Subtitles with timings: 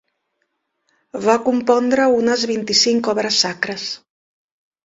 [1.25, 3.87] Va compondre unes vint-i-cinc obres sacres.